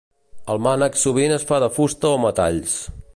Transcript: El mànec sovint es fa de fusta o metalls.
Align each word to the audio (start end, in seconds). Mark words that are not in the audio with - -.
El 0.53 0.61
mànec 0.67 0.97
sovint 1.01 1.35
es 1.37 1.45
fa 1.51 1.61
de 1.67 1.71
fusta 1.77 2.13
o 2.17 2.19
metalls. 2.27 2.79